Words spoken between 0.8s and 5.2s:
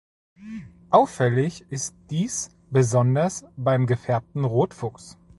Auffällig ist dies besonders beim gefärbten Rotfuchs.